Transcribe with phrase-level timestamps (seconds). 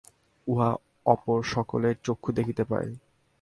[0.47, 0.69] উহা
[1.05, 2.89] অপর সকলের চক্ষু দেখিতে পায়।